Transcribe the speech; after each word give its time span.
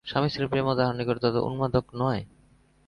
স্বামী-স্ত্রীর 0.05 0.47
প্রেমও 0.47 0.77
তাঁহার 0.77 0.95
নিকট 0.95 1.17
তত 1.21 1.35
উন্মাদক 1.41 1.85
নয়। 1.95 2.21